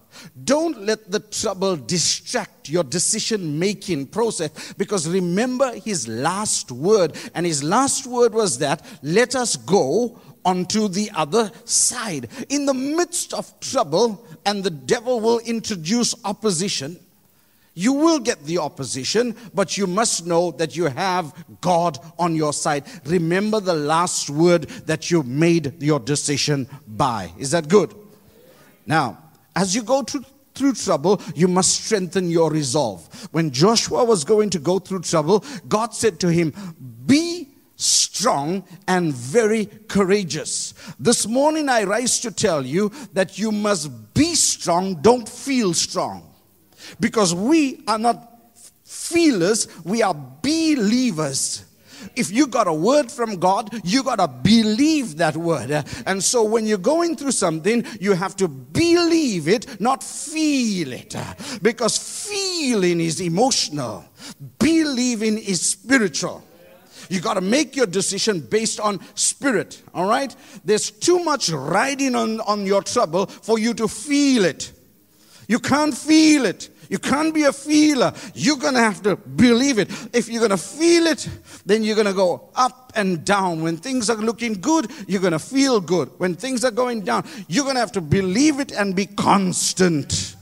Don't 0.43 0.81
let 0.81 1.11
the 1.11 1.19
trouble 1.19 1.75
distract 1.75 2.69
your 2.69 2.83
decision 2.83 3.59
making 3.59 4.07
process 4.07 4.73
because 4.73 5.07
remember 5.07 5.73
his 5.73 6.07
last 6.07 6.71
word. 6.71 7.15
And 7.35 7.45
his 7.45 7.63
last 7.63 8.07
word 8.07 8.33
was 8.33 8.57
that 8.59 8.83
let 9.03 9.35
us 9.35 9.55
go 9.55 10.19
onto 10.43 10.87
the 10.87 11.11
other 11.13 11.51
side. 11.65 12.29
In 12.49 12.65
the 12.65 12.73
midst 12.73 13.33
of 13.33 13.59
trouble, 13.59 14.25
and 14.45 14.63
the 14.63 14.71
devil 14.71 15.19
will 15.19 15.39
introduce 15.39 16.15
opposition, 16.23 16.97
you 17.77 17.93
will 17.93 18.17
get 18.17 18.43
the 18.43 18.57
opposition, 18.57 19.35
but 19.53 19.77
you 19.77 19.85
must 19.85 20.25
know 20.25 20.49
that 20.49 20.75
you 20.75 20.85
have 20.85 21.31
God 21.61 21.99
on 22.17 22.35
your 22.35 22.51
side. 22.51 22.85
Remember 23.05 23.59
the 23.59 23.75
last 23.75 24.31
word 24.31 24.63
that 24.87 25.11
you 25.11 25.21
made 25.21 25.83
your 25.83 25.99
decision 25.99 26.67
by. 26.87 27.31
Is 27.37 27.51
that 27.51 27.69
good? 27.69 27.93
Now, 28.87 29.19
as 29.55 29.75
you 29.75 29.83
go 29.83 30.01
through, 30.01 30.25
through 30.55 30.73
trouble, 30.73 31.21
you 31.35 31.47
must 31.47 31.85
strengthen 31.85 32.31
your 32.31 32.49
resolve. 32.49 33.27
When 33.31 33.51
Joshua 33.51 34.03
was 34.03 34.23
going 34.23 34.49
to 34.51 34.59
go 34.59 34.79
through 34.79 35.01
trouble, 35.01 35.45
God 35.67 35.93
said 35.93 36.19
to 36.21 36.29
him, 36.29 36.53
Be 37.05 37.47
strong 37.75 38.63
and 38.87 39.13
very 39.13 39.67
courageous. 39.87 40.73
This 40.99 41.27
morning, 41.27 41.69
I 41.69 41.83
rise 41.83 42.21
to 42.21 42.31
tell 42.31 42.65
you 42.65 42.91
that 43.13 43.37
you 43.37 43.51
must 43.51 44.15
be 44.15 44.33
strong, 44.33 44.95
don't 45.03 45.29
feel 45.29 45.75
strong. 45.75 46.33
Because 46.99 47.33
we 47.33 47.83
are 47.87 47.99
not 47.99 48.33
feelers, 48.83 49.67
we 49.83 50.01
are 50.01 50.13
believers. 50.13 51.63
If 52.15 52.31
you 52.31 52.47
got 52.47 52.67
a 52.67 52.73
word 52.73 53.11
from 53.11 53.37
God, 53.37 53.69
you 53.83 54.03
got 54.03 54.17
to 54.17 54.27
believe 54.27 55.17
that 55.17 55.35
word. 55.35 55.83
And 56.05 56.23
so 56.23 56.43
when 56.43 56.65
you're 56.65 56.77
going 56.77 57.15
through 57.15 57.31
something, 57.31 57.85
you 57.99 58.13
have 58.13 58.35
to 58.37 58.47
believe 58.47 59.47
it, 59.47 59.79
not 59.81 60.03
feel 60.03 60.93
it. 60.93 61.15
Because 61.61 61.97
feeling 61.97 63.01
is 63.01 63.19
emotional, 63.19 64.05
believing 64.59 65.37
is 65.37 65.61
spiritual. 65.61 66.43
You 67.09 67.21
got 67.21 67.35
to 67.35 67.41
make 67.41 67.75
your 67.75 67.85
decision 67.85 68.41
based 68.41 68.79
on 68.79 68.99
spirit, 69.15 69.81
all 69.93 70.07
right? 70.07 70.35
There's 70.65 70.91
too 70.91 71.23
much 71.23 71.49
riding 71.49 72.15
on, 72.15 72.41
on 72.41 72.65
your 72.65 72.83
trouble 72.83 73.27
for 73.27 73.57
you 73.57 73.73
to 73.75 73.87
feel 73.87 74.43
it. 74.43 74.73
You 75.47 75.59
can't 75.59 75.95
feel 75.95 76.45
it. 76.45 76.69
You 76.89 76.99
can't 76.99 77.33
be 77.33 77.43
a 77.43 77.53
feeler. 77.53 78.13
You're 78.33 78.57
going 78.57 78.73
to 78.73 78.79
have 78.79 79.01
to 79.03 79.15
believe 79.15 79.79
it. 79.79 79.89
If 80.13 80.29
you're 80.29 80.39
going 80.39 80.51
to 80.51 80.57
feel 80.57 81.07
it, 81.07 81.27
then 81.65 81.83
you're 81.83 81.95
going 81.95 82.07
to 82.07 82.13
go 82.13 82.49
up 82.55 82.93
and 82.95 83.25
down. 83.25 83.61
When 83.61 83.77
things 83.77 84.09
are 84.09 84.15
looking 84.15 84.53
good, 84.53 84.91
you're 85.07 85.21
going 85.21 85.33
to 85.33 85.39
feel 85.39 85.79
good. 85.79 86.09
When 86.17 86.35
things 86.35 86.63
are 86.63 86.71
going 86.71 87.01
down, 87.01 87.25
you're 87.47 87.63
going 87.63 87.75
to 87.75 87.81
have 87.81 87.91
to 87.93 88.01
believe 88.01 88.59
it 88.59 88.71
and 88.71 88.95
be 88.95 89.05
constant. 89.05 90.35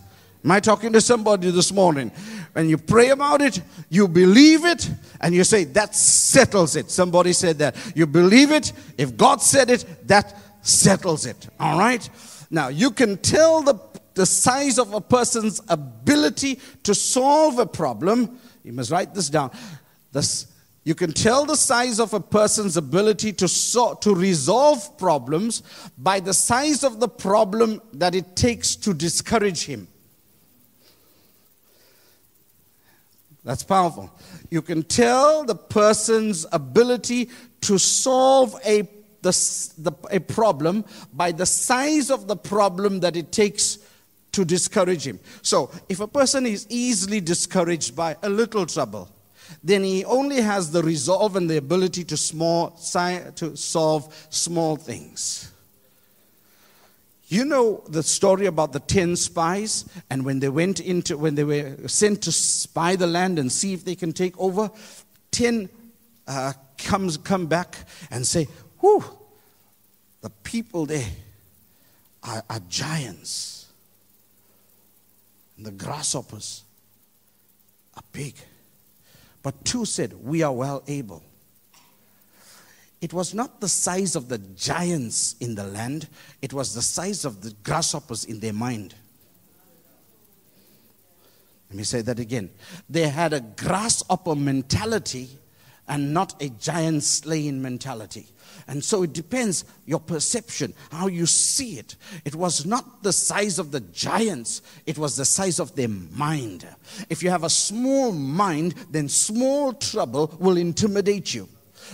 Am 0.43 0.51
I 0.51 0.59
talking 0.59 0.93
to 0.93 1.01
somebody 1.01 1.49
this 1.49 1.71
morning? 1.71 2.11
when 2.55 2.69
you 2.69 2.77
pray 2.77 3.09
about 3.09 3.41
it, 3.41 3.61
you 3.89 4.07
believe 4.07 4.63
it, 4.63 4.89
and 5.19 5.35
you 5.35 5.43
say, 5.43 5.65
that 5.65 5.93
settles 5.93 6.77
it. 6.77 6.89
Somebody 6.89 7.33
said 7.33 7.57
that. 7.57 7.75
You 7.93 8.07
believe 8.07 8.49
it. 8.53 8.71
If 8.97 9.17
God 9.17 9.41
said 9.41 9.69
it, 9.69 9.83
that 10.07 10.33
settles 10.61 11.25
it. 11.25 11.49
All 11.59 11.77
right? 11.77 12.09
Now, 12.49 12.69
you 12.69 12.91
can 12.91 13.17
tell 13.17 13.61
the, 13.61 13.73
the 14.15 14.25
size 14.25 14.79
of 14.79 14.93
a 14.93 15.01
person's 15.01 15.61
ability 15.67 16.59
to 16.83 16.95
solve 16.95 17.59
a 17.59 17.65
problem. 17.65 18.39
You 18.63 18.73
must 18.73 18.89
write 18.89 19.13
this 19.13 19.29
down. 19.29 19.51
This, 20.11 20.47
you 20.83 20.95
can 20.95 21.11
tell 21.11 21.45
the 21.45 21.57
size 21.57 21.99
of 21.99 22.13
a 22.13 22.19
person's 22.19 22.77
ability 22.77 23.33
to, 23.33 23.47
so, 23.47 23.93
to 23.95 24.15
resolve 24.15 24.97
problems 24.97 25.63
by 25.97 26.19
the 26.19 26.33
size 26.33 26.83
of 26.83 26.99
the 26.99 27.09
problem 27.09 27.81
that 27.93 28.15
it 28.15 28.35
takes 28.35 28.75
to 28.77 28.93
discourage 28.93 29.65
him. 29.65 29.87
That's 33.43 33.63
powerful. 33.63 34.09
You 34.49 34.61
can 34.61 34.83
tell 34.83 35.43
the 35.43 35.55
person's 35.55 36.45
ability 36.51 37.29
to 37.61 37.77
solve 37.77 38.55
a, 38.65 38.83
the, 39.21 39.31
the, 39.77 39.91
a 40.09 40.19
problem 40.19 40.85
by 41.13 41.31
the 41.31 41.45
size 41.45 42.09
of 42.09 42.27
the 42.27 42.35
problem 42.35 43.01
that 43.01 43.15
it 43.15 43.31
takes 43.31 43.77
to 44.35 44.43
discourage 44.43 45.07
him. 45.07 45.19
So, 45.41 45.71
if 45.87 46.01
a 46.01 46.07
person 46.07 46.45
is 46.45 46.67
easily 46.69 47.21
discouraged 47.21 47.95
by 47.95 48.17
a 48.21 48.29
little 48.29 48.65
trouble, 48.65 49.09
then 49.63 49.83
he 49.83 50.03
only 50.03 50.41
has 50.41 50.71
the 50.71 50.83
resolve 50.83 51.37
and 51.37 51.49
the 51.49 51.57
ability 51.57 52.03
to, 52.05 52.17
small, 52.17 52.71
to 52.71 53.55
solve 53.55 54.27
small 54.29 54.75
things. 54.75 55.51
You 57.27 57.45
know 57.45 57.81
the 57.87 58.03
story 58.03 58.45
about 58.45 58.73
the 58.73 58.81
10 58.81 59.15
spies 59.15 59.85
and 60.09 60.25
when 60.25 60.41
they 60.41 60.49
went 60.49 60.79
into 60.79 61.17
when 61.17 61.33
they 61.33 61.43
were 61.43 61.87
sent 61.87 62.21
to 62.23 62.31
spy 62.31 62.95
the 62.95 63.07
land 63.07 63.39
and 63.39 63.51
see 63.51 63.73
if 63.73 63.83
they 63.83 63.95
can 63.95 64.13
take 64.13 64.37
over 64.39 64.69
10 65.31 65.67
uh, 66.27 66.53
comes 66.77 67.17
come 67.17 67.47
back 67.47 67.77
and 68.11 68.27
say, 68.27 68.47
"Whew, 68.79 69.03
the 70.21 70.29
people 70.43 70.85
there 70.85 71.09
are, 72.25 72.43
are 72.49 72.59
giants. 72.69 73.64
And 75.57 75.65
the 75.65 75.71
grasshoppers 75.71 76.63
are 77.95 78.03
big." 78.11 78.35
But 79.45 79.63
two 79.63 79.85
said, 79.85 80.13
We 80.13 80.41
are 80.41 80.51
well 80.51 80.81
able. 80.87 81.21
It 82.99 83.13
was 83.13 83.35
not 83.35 83.61
the 83.61 83.69
size 83.69 84.15
of 84.15 84.27
the 84.27 84.39
giants 84.39 85.35
in 85.39 85.53
the 85.53 85.65
land, 85.65 86.07
it 86.41 86.51
was 86.51 86.73
the 86.73 86.81
size 86.81 87.25
of 87.25 87.41
the 87.41 87.51
grasshoppers 87.61 88.25
in 88.25 88.39
their 88.39 88.53
mind. 88.53 88.95
Let 91.69 91.77
me 91.77 91.83
say 91.83 92.01
that 92.01 92.17
again. 92.17 92.49
They 92.89 93.07
had 93.07 93.33
a 93.33 93.39
grasshopper 93.39 94.33
mentality 94.33 95.29
and 95.87 96.13
not 96.13 96.41
a 96.41 96.49
giant 96.49 97.03
slaying 97.03 97.61
mentality. 97.61 98.27
And 98.67 98.83
so 98.83 99.03
it 99.03 99.13
depends 99.13 99.65
your 99.85 99.99
perception, 99.99 100.73
how 100.91 101.07
you 101.07 101.25
see 101.25 101.77
it. 101.77 101.95
It 102.23 102.33
was 102.33 102.65
not 102.65 103.03
the 103.03 103.13
size 103.13 103.59
of 103.59 103.71
the 103.71 103.81
giants, 103.81 104.61
it 104.85 104.97
was 104.97 105.17
the 105.17 105.25
size 105.25 105.59
of 105.59 105.75
their 105.75 105.89
mind. 105.89 106.67
If 107.09 107.21
you 107.21 107.29
have 107.29 107.43
a 107.43 107.49
small 107.49 108.11
mind, 108.11 108.73
then 108.89 109.07
small 109.07 109.73
trouble 109.73 110.35
will 110.39 110.57
intimidate 110.57 111.33
you. 111.33 111.47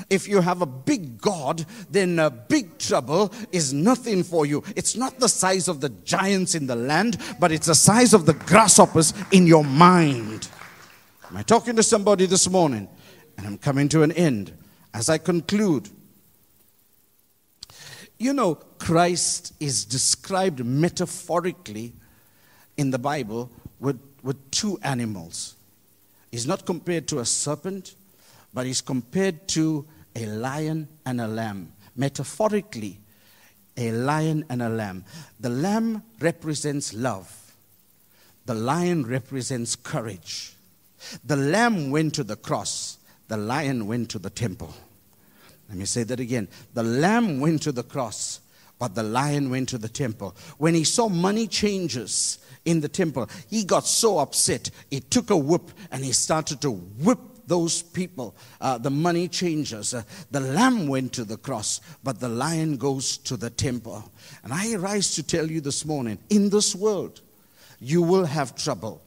If 0.10 0.27
you 0.27 0.39
have 0.39 0.62
a 0.62 0.65
big 0.65 1.19
God, 1.19 1.65
then 1.89 2.17
a 2.19 2.29
big 2.29 2.77
trouble 2.77 3.33
is 3.51 3.74
nothing 3.74 4.24
for 4.24 4.45
you. 4.45 4.63
It's 4.75 4.95
not 4.95 5.19
the 5.19 5.27
size 5.27 5.67
of 5.67 5.81
the 5.81 5.89
giants 5.89 6.55
in 6.55 6.67
the 6.67 6.75
land, 6.75 7.17
but 7.39 7.51
it's 7.51 7.67
the 7.67 7.75
size 7.75 8.13
of 8.13 8.25
the 8.25 8.33
grasshoppers 8.33 9.13
in 9.31 9.48
your 9.48 9.65
mind. 9.65 10.48
Am 11.29 11.38
I 11.38 11.43
talking 11.43 11.75
to 11.75 11.83
somebody 11.83 12.25
this 12.25 12.50
morning? 12.50 12.88
And 13.41 13.48
I'm 13.48 13.57
coming 13.57 13.89
to 13.89 14.03
an 14.03 14.12
end. 14.12 14.53
As 14.93 15.10
I 15.10 15.17
conclude, 15.17 15.89
you 18.19 18.33
know, 18.33 18.53
Christ 18.77 19.53
is 19.60 19.83
described 19.83 20.63
metaphorically 20.63 21.94
in 22.77 22.92
the 22.92 23.00
Bible 23.00 23.50
with, 23.79 24.00
with 24.22 24.51
two 24.51 24.77
animals. 24.83 25.55
He's 26.29 26.46
not 26.46 26.68
compared 26.68 27.07
to 27.07 27.18
a 27.18 27.25
serpent, 27.25 27.96
but 28.53 28.68
he's 28.68 28.79
compared 28.79 29.48
to 29.50 29.87
a 30.15 30.27
lion 30.27 30.87
and 31.03 31.20
a 31.20 31.27
lamb. 31.27 31.74
Metaphorically, 31.96 33.00
a 33.75 33.92
lion 33.92 34.46
and 34.51 34.61
a 34.61 34.70
lamb. 34.70 35.03
The 35.39 35.50
lamb 35.50 36.03
represents 36.20 36.94
love, 36.94 37.55
the 38.46 38.53
lion 38.53 39.07
represents 39.07 39.75
courage. 39.75 40.53
The 41.25 41.35
lamb 41.35 41.89
went 41.89 42.13
to 42.13 42.24
the 42.24 42.35
cross, 42.35 43.00
the 43.31 43.37
lion 43.37 43.87
went 43.87 44.09
to 44.09 44.20
the 44.20 44.29
temple. 44.29 44.75
Let 45.70 45.77
me 45.77 45.85
say 45.85 46.03
that 46.03 46.20
again. 46.20 46.50
The 46.74 46.83
lamb 46.83 47.39
went 47.39 47.61
to 47.61 47.72
the 47.72 47.81
cross, 47.81 48.41
but 48.77 48.94
the 48.94 49.03
lion 49.03 49.50
went 49.50 49.70
to 49.70 49.77
the 49.77 49.87
temple. 49.87 50.35
When 50.57 50.75
he 50.75 50.83
saw 50.83 51.07
money 51.07 51.48
changes 51.48 52.39
in 52.65 52.81
the 52.81 52.89
temple, 52.89 53.29
he 53.50 53.63
got 53.63 53.85
so 53.85 54.20
upset. 54.20 54.70
He 54.89 55.00
took 55.00 55.29
a 55.29 55.37
whip 55.37 55.72
and 55.94 56.03
he 56.03 56.11
started 56.11 56.59
to 56.59 56.72
whip 56.72 57.20
those 57.48 57.81
people, 57.81 58.35
uh, 58.59 58.77
the 58.77 58.91
money 58.91 59.29
changers. 59.29 59.94
Uh, 59.94 60.03
the 60.31 60.41
lamb 60.41 60.87
went 60.87 61.13
to 61.13 61.24
the 61.24 61.37
cross, 61.37 61.79
but 62.03 62.20
the 62.20 62.27
lion 62.27 62.75
goes 62.75 63.15
to 63.20 63.37
the 63.37 63.50
temple. 63.50 64.11
And 64.44 64.51
I 64.51 64.75
rise 64.75 65.15
to 65.15 65.24
tell 65.24 65.50
you 65.50 65.61
this 65.61 65.85
morning 65.85 66.20
in 66.29 66.50
this 66.50 66.75
world, 66.75 67.22
you 67.79 68.01
will 68.01 68.25
have 68.25 68.55
trouble. 68.55 69.01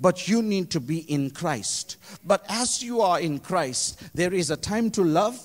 But 0.00 0.28
you 0.28 0.42
need 0.42 0.70
to 0.70 0.80
be 0.80 0.98
in 1.10 1.30
Christ. 1.30 1.96
But 2.24 2.44
as 2.48 2.82
you 2.82 3.00
are 3.00 3.20
in 3.20 3.38
Christ, 3.38 4.02
there 4.14 4.32
is 4.32 4.50
a 4.50 4.56
time 4.56 4.90
to 4.92 5.02
love 5.02 5.40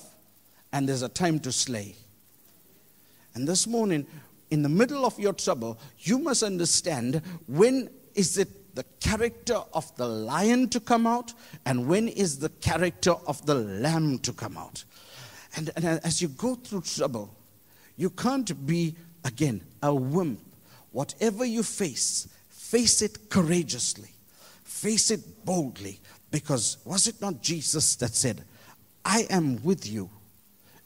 and 0.74 0.88
there's 0.88 1.02
a 1.02 1.10
time 1.10 1.40
to 1.42 1.52
slay. 1.52 1.96
And 3.34 3.48
this 3.48 3.68
morning, 3.68 4.08
in 4.50 4.64
the 4.64 4.70
middle 4.70 5.06
of 5.06 5.20
your 5.20 5.34
trouble, 5.34 5.80
you 6.00 6.18
must 6.18 6.44
understand 6.44 7.22
when 7.48 7.90
is 8.16 8.38
it 8.38 8.76
the 8.76 8.84
character 9.00 9.60
of 9.74 9.96
the 9.96 10.08
lion 10.08 10.70
to 10.70 10.80
come 10.80 11.08
out 11.08 11.34
and 11.66 11.88
when 11.88 12.08
is 12.08 12.40
the 12.40 12.50
character 12.50 13.14
of 13.26 13.44
the 13.46 13.56
lamb 13.56 14.20
to 14.20 14.32
come 14.32 14.56
out. 14.56 14.84
And, 15.56 15.72
and 15.76 15.86
as 16.04 16.22
you 16.22 16.28
go 16.28 16.56
through 16.56 16.82
trouble, 16.82 17.36
you 17.96 18.12
can't 18.12 18.66
be, 18.68 18.96
again, 19.26 19.64
a 19.82 19.94
wimp. 19.94 20.40
Whatever 20.92 21.44
you 21.44 21.64
face, 21.64 22.28
face 22.50 23.02
it 23.02 23.30
courageously, 23.30 24.10
face 24.68 25.12
it 25.12 25.46
boldly. 25.46 26.00
Because 26.30 26.78
was 26.86 27.08
it 27.08 27.22
not 27.22 27.42
Jesus 27.42 27.96
that 27.96 28.14
said, 28.14 28.44
I 29.04 29.26
am 29.30 29.64
with 29.64 29.90
you 29.90 30.10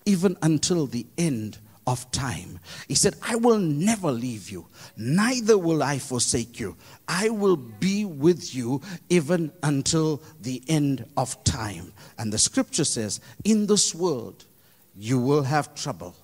even 0.05 0.37
until 0.41 0.87
the 0.87 1.05
end 1.17 1.57
of 1.87 2.09
time. 2.11 2.59
He 2.87 2.95
said, 2.95 3.15
I 3.23 3.35
will 3.35 3.57
never 3.57 4.11
leave 4.11 4.49
you, 4.49 4.67
neither 4.95 5.57
will 5.57 5.81
I 5.81 5.97
forsake 5.97 6.59
you. 6.59 6.77
I 7.07 7.29
will 7.29 7.57
be 7.57 8.05
with 8.05 8.53
you 8.53 8.81
even 9.09 9.51
until 9.63 10.21
the 10.41 10.61
end 10.67 11.05
of 11.17 11.43
time. 11.43 11.91
And 12.17 12.31
the 12.31 12.37
scripture 12.37 12.85
says, 12.85 13.19
In 13.43 13.65
this 13.65 13.95
world 13.95 14.45
you 14.95 15.19
will 15.19 15.43
have 15.43 15.73
trouble, 15.73 16.15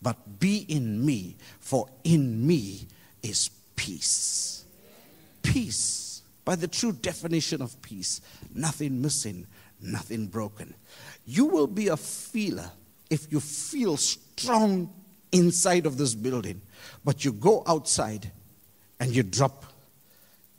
but 0.00 0.38
be 0.38 0.64
in 0.68 1.04
me, 1.04 1.36
for 1.58 1.88
in 2.04 2.46
me 2.46 2.86
is 3.22 3.50
peace. 3.74 4.64
Peace, 5.42 6.01
by 6.44 6.56
the 6.56 6.68
true 6.68 6.92
definition 6.92 7.62
of 7.62 7.80
peace, 7.82 8.20
nothing 8.54 9.00
missing, 9.00 9.46
nothing 9.80 10.26
broken. 10.26 10.74
You 11.24 11.46
will 11.46 11.66
be 11.66 11.88
a 11.88 11.96
feeler 11.96 12.70
if 13.10 13.30
you 13.30 13.40
feel 13.40 13.96
strong 13.96 14.92
inside 15.32 15.86
of 15.86 15.98
this 15.98 16.14
building, 16.14 16.60
but 17.04 17.24
you 17.24 17.32
go 17.32 17.62
outside 17.66 18.30
and 19.00 19.14
you 19.14 19.22
drop 19.22 19.64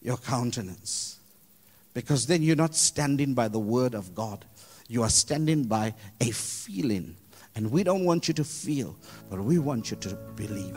your 0.02 0.18
countenance. 0.18 1.20
Because 1.94 2.26
then 2.26 2.42
you're 2.42 2.56
not 2.56 2.76
standing 2.76 3.34
by 3.34 3.48
the 3.48 3.60
word 3.60 3.94
of 3.94 4.16
God, 4.16 4.46
you 4.88 5.04
are 5.04 5.10
standing 5.10 5.64
by 5.64 5.94
a 6.20 6.32
feeling. 6.32 7.16
And 7.56 7.72
we 7.72 7.84
don't 7.84 8.04
want 8.04 8.28
you 8.28 8.34
to 8.36 8.44
feel, 8.44 8.96
but 9.30 9.40
we 9.40 9.60
want 9.60 9.92
you 9.92 9.98
to 9.98 10.16
believe. 10.36 10.76